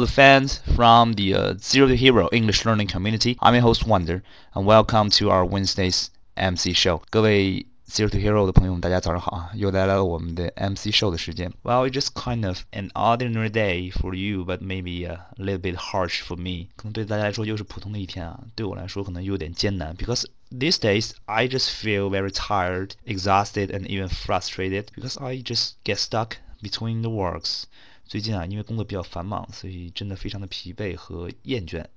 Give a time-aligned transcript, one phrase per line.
[0.00, 3.36] the fans from the uh, Zero to Hero English learning community.
[3.40, 4.22] I'm your host Wonder,
[4.54, 7.02] and welcome to our Wednesday's MC show.
[7.10, 9.50] 各位 Zero to Hero 的朋友们，大家早上好啊！
[9.54, 11.52] 又来了我们的 MC show 的时间。
[11.62, 16.22] Well, it's just kind of an ordinary day for you, but maybe a little bit harsh
[16.22, 16.68] for me.
[16.76, 19.94] 可能对大家来说又是普通的一天啊，对我来说可能有点艰难。
[19.96, 25.96] Because these days I just feel very tired, exhausted, and even frustrated because I just get
[25.96, 27.64] stuck between the works.
[28.09, 31.87] 最近啊，因为工作比较繁忙，所以真的非常的疲惫和厌倦。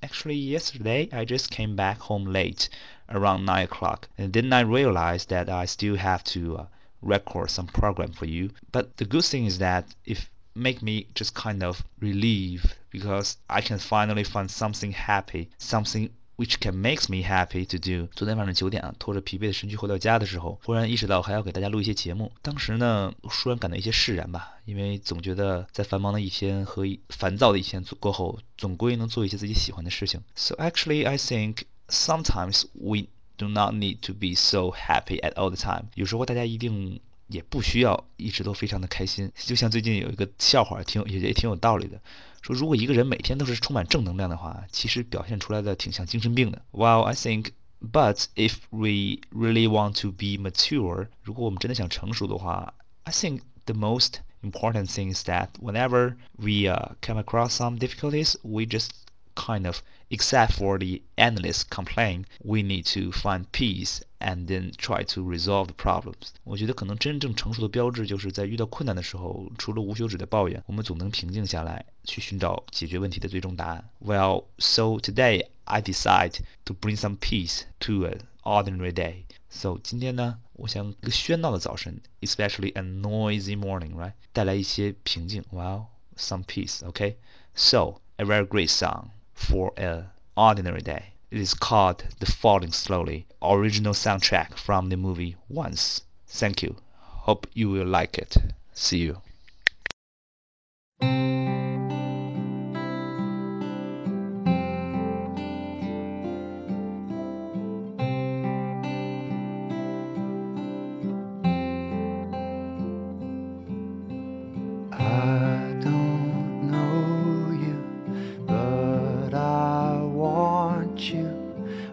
[0.00, 2.68] Actually, yesterday I just came back home late,
[3.08, 6.66] around 9 o'clock, and didn't I realize that I still have to uh,
[7.00, 8.50] record some program for you.
[8.70, 13.62] But the good thing is that it make me just kind of relieved because I
[13.62, 18.07] can finally find something happy, something which can makes me happy to do。
[18.15, 22.31] 昨天晚上九点啊，拖着疲惫的身躯回到家的时候，忽然意识到还要给大家录一些节目。
[22.41, 30.21] 当时呢，突然感到一些释然吧，因为总觉得在繁忙的一天和烦躁的一天过后，总归能做一些自己喜欢的事情。
[30.35, 35.57] So actually, I think sometimes we do not need to be so happy at all the
[35.57, 35.89] time。
[35.95, 39.32] 有时候大家一定也不需要一直都非常的开心。
[39.34, 42.00] 就像最近有一个笑话，挺也也挺有道理的。
[42.42, 46.62] 说如果一个人每天都是充满正能量的话，其实表现出来的挺像精神病的。
[46.72, 55.14] Well, I think, but if we really want to be mature，如果我们真的想成熟的话，I think the most important thing
[55.14, 58.90] is that whenever we uh, come across some difficulties, we just
[59.34, 59.78] kind of,
[60.10, 65.66] except for the endless complaint, we need to find peace and then try to resolve
[65.66, 66.30] the problems。
[66.44, 73.90] 我觉得可能真正成熟的标志，就是在遇到困难的时候，除了无休止的抱怨，我们总能平静下来，去寻找解决问题的最终答案。
[74.00, 79.24] Well, so today I decide to bring some peace to an ordinary day.
[79.50, 84.12] So 今天呢，我想一个喧闹的早晨，especially a noisy morning, right？
[84.32, 85.44] 带来一些平静。
[85.52, 87.16] Well, some peace, okay?
[87.54, 91.13] So a very great song for an ordinary day.
[91.31, 96.01] It is called The Falling Slowly, original soundtrack from the movie Once.
[96.27, 96.75] Thank you.
[96.97, 98.35] Hope you will like it.
[98.73, 99.21] See you.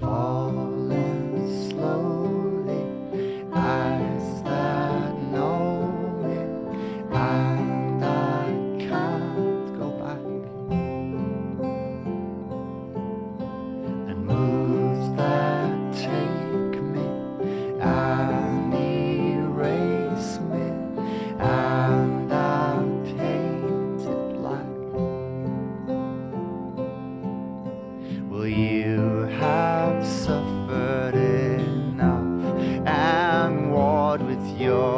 [0.00, 0.25] 哦。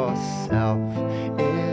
[0.07, 1.68] yourself.